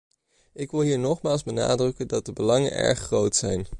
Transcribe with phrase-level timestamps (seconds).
[0.53, 3.67] Ik wil hier nogmaals benadrukken dat de belangen erg groot zijn.